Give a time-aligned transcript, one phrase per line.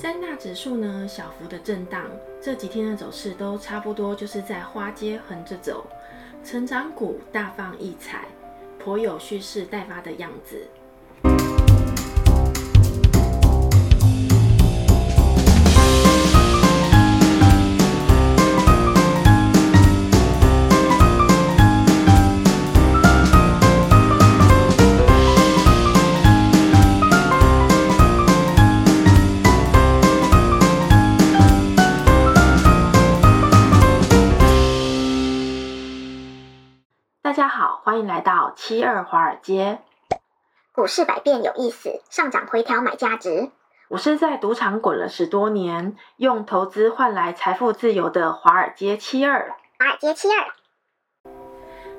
[0.00, 2.08] 三大指数呢，小幅的震荡，
[2.40, 5.84] 这几天的走势都差不多，就是在花街横着走，
[6.44, 8.28] 成长股大放异彩，
[8.78, 10.68] 颇有蓄势待发的样子。
[37.28, 39.80] 大家好，欢迎来到七二华尔街。
[40.72, 43.50] 股市百变有意思，上涨回调买价值。
[43.88, 49.54] 我是在赌场滚了十多年，用投资换来财富自由的华尔街七二。
[49.78, 50.46] 华尔街七二。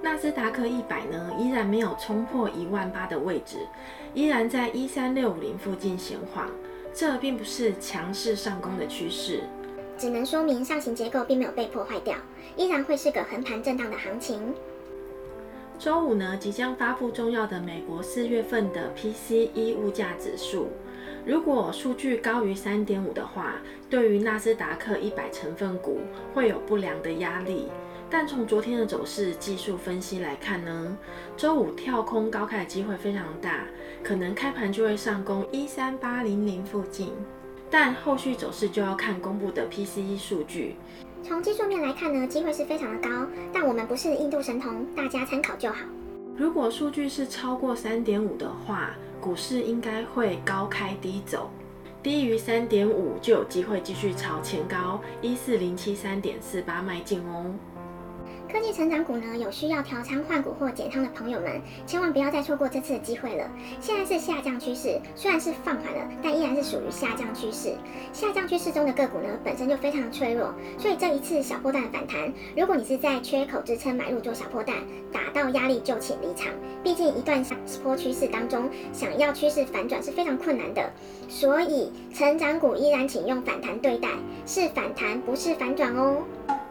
[0.00, 3.66] 纳斯达克一百呢，依然没有冲破一万八的位置，
[4.14, 6.48] 依然在一三六五零附近闲晃。
[6.94, 9.42] 这并不是强势上攻的趋势，
[9.98, 12.14] 只能说明上行结构并没有被破坏掉，
[12.54, 14.54] 依然会是个横盘震荡的行情。
[15.78, 20.68] 周五呢，即将发布重要的美国四月份的 PCE 物价指数。
[21.24, 23.56] 如果数据高于三点五的话，
[23.90, 26.00] 对于纳斯达克一百成分股
[26.32, 27.68] 会有不良的压力。
[28.08, 30.96] 但从昨天的走势技术分析来看呢，
[31.36, 33.66] 周五跳空高开的机会非常大，
[34.02, 37.12] 可能开盘就会上攻一三八零零附近。
[37.68, 40.76] 但后续走势就要看公布的 PCE 数据。
[41.22, 45.84] 从技术面来看呢，机会是非常的高，但我们不是印度神童，大家参考就好。
[46.36, 51.50] 如果数据是超过三点五的话，股市应该会高开低走，
[52.02, 57.52] 低于三点五就有机会继续朝前高一四零七三点四八迈进哦。
[58.56, 63.46] 科技成长股呢，有需要调仓换股或减仓的朋友们，千万不要再错过这次的机会了。
[63.82, 67.74] 现在是下降趋势，虽然是放缓了，但依然是属于下降趋势。
[68.14, 74.74] 下降趋势中的个股呢，本身就非常脆弱，所以这一次小波段的反弹，如果你是在缺口支撑买入做小波段，
[75.12, 76.50] 打到压力就请离场。
[76.82, 80.90] 毕竟一段下坡趋势当中，想要趋势反转是非常困难的。
[81.28, 84.08] 所以成长股依然请用反弹对待，
[84.46, 86.22] 是反弹，不是反转哦。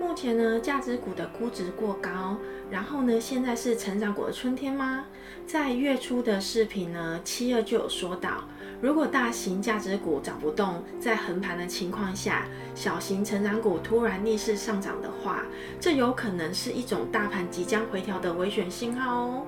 [0.00, 2.36] 目前呢，价值股的估值过高，
[2.70, 5.04] 然后呢，现在是成长股的春天吗？
[5.46, 8.44] 在月初的视频呢，七二就有说到，
[8.80, 15.44] 如果大型价值股涨不动，在横盘的情况下，小型成长股突然逆势上涨的话，
[15.80, 19.46] 这有可能是一种大盘即将回调的危险信号哦。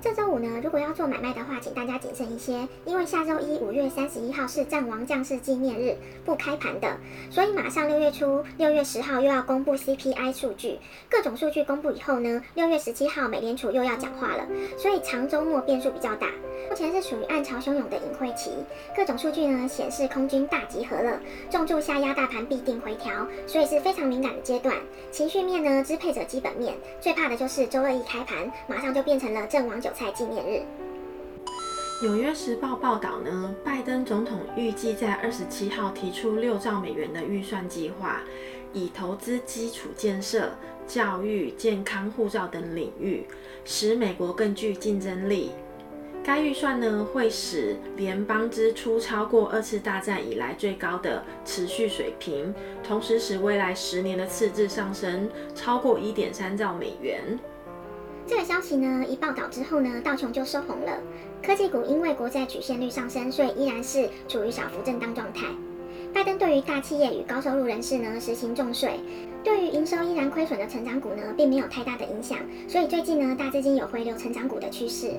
[0.00, 6.96] 这周五呢，如果要做买卖的话，请大家谨慎一些，因为下周一五月三十一号是战王将士纪念日，不开盘的，
[7.30, 10.78] 所以马上六月初六月十号又要公布 CPI 数据，
[11.10, 16.28] 各种数据公布以后呢，六月十七号美联储又要讲话了，所以长周末变数比较大。
[16.68, 18.52] 目前是属于暗潮汹涌的隐晦期，
[18.94, 21.18] 各种数据呢显示空军大集合了，
[21.50, 24.76] 重注下压大盘必定回调，所以是非常敏感的阶段。
[25.10, 30.62] 情绪面呢支配着基本面，最怕的就是周二一开盘，马上就变成了阵亡韭菜纪念日。
[32.02, 38.20] 纽约时报报道呢，拜登总统预计在二十七号提出六兆美元的预算计划，
[38.74, 40.50] 以投资基础建设、
[40.86, 43.24] 教育、健康、护照等领域，
[43.64, 45.52] 使美国更具竞争力。
[46.22, 52.54] 该预算呢，会使联邦支出超过二次大战以来最高的持续水平，
[52.86, 57.38] 同时使未来十年的赤字上升超过一点三兆美元。
[58.28, 60.92] 这个消息呢，一报道之后呢，道琼就收红了。
[61.42, 65.46] 科技股因为国债曲线率上升，所以依然是处于小幅震荡状态。
[66.12, 69.00] 拜登对于大企业与高收入人士呢实行重税，
[69.42, 72.36] 对于营收依然亏损的成长股呢，并没有太大的影响。
[72.68, 75.12] 所以最近呢，大资金有回流成长股的趋势。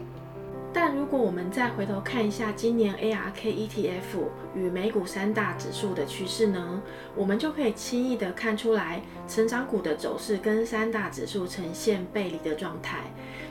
[0.81, 6.81] 但如果我们再回头看一下今年 ARK ETF 与美股三大指数的趋势呢，
[7.17, 12.99] 我们就可以轻易的看出来，成长股的走势跟三大指数呈现背离的状态。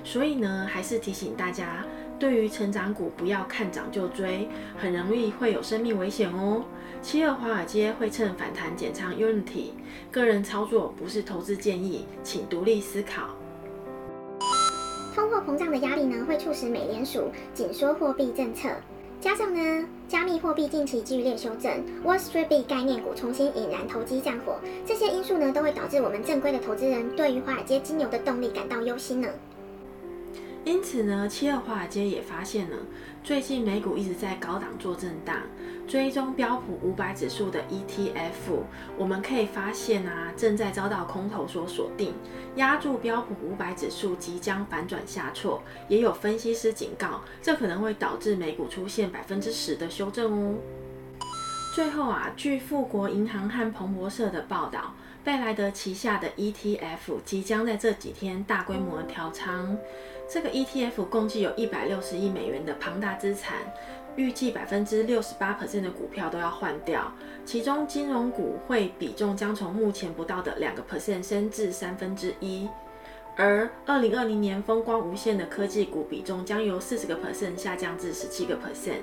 [0.02, 1.84] 所以呢，还是提醒大家，
[2.18, 6.64] 对于成长股不要看涨就追，很容易会有生命危险哦。
[7.02, 9.72] 七二华尔街会趁反弹减仓 Unity，
[10.10, 13.36] 个人操作不是投资建议，请独立思考。
[15.40, 18.68] 膨胀的压力呢，会促使美联储紧缩货币政策，
[19.20, 21.72] 加上呢，加密货币近期剧烈修正
[22.04, 24.56] ，Wall Street B 概念股重新引燃投机战火，
[24.86, 29.28] 这些因素呢，都会导致我们正规的投资人对于华尔街金牛的动力感到忧心呢。
[30.64, 32.76] 因此呢，七二华尔街也发现了，
[33.24, 35.36] 最近美股一直在高档做震荡。
[35.86, 38.60] 追踪标普五百指数的 ETF，
[38.98, 42.12] 我们可以发现啊，正在遭到空头所锁定，
[42.56, 45.62] 压住标普五百指数即将反转下挫。
[45.88, 50.56] 也有分析师警告，这可能会导致美股出现百分之十的修正哦。
[51.74, 54.94] 最后啊，据富国银行和彭博社的报道，
[55.24, 59.76] 贝莱德旗下的 ETF 即将在这几天大规模调仓。
[60.30, 63.56] 这个 ETF 共计有一百六十亿美元的庞大资产，
[64.16, 67.12] 预计百分之六十八%的股票都要换掉，
[67.44, 72.68] 其中金融股会比重将从目前不到的两个 percent 升至三分之一，
[73.36, 79.00] 而二零二零年风光无限的科技股比重将由四十个 percent 下降至十七个 percent。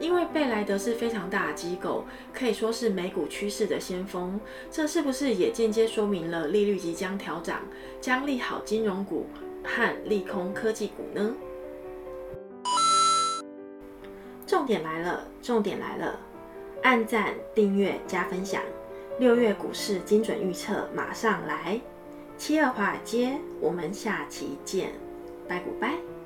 [0.00, 4.40] 因为贝莱德是非常大的机构，可以说是美股趋势的先锋。
[4.70, 7.60] 这是不是也间接说明了利率即将调涨，
[8.00, 9.26] 将利好金融股
[9.64, 11.34] 和利空科技股呢？
[14.46, 16.18] 重点来了，重点来了！
[16.82, 18.62] 按赞、订阅、加分享，
[19.18, 21.80] 六月股市精准预测马上来！
[22.38, 24.92] 七二华尔街，我们下期见，
[25.48, 26.17] 拜古拜。